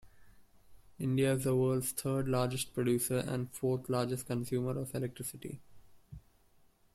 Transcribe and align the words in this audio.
India 0.97 1.33
is 1.33 1.43
the 1.43 1.55
world's 1.55 1.91
third 1.91 2.27
largest 2.27 2.73
producer 2.73 3.19
and 3.27 3.53
fourth 3.53 3.87
largest 3.87 4.25
consumer 4.25 4.71
of 4.79 4.95
electricity. 4.95 5.59